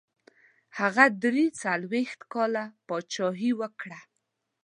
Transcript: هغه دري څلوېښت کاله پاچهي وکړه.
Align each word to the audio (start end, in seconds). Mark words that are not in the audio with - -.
هغه 0.79 1.05
دري 1.23 1.45
څلوېښت 1.61 2.19
کاله 2.33 2.63
پاچهي 2.87 3.51
وکړه. 3.61 3.99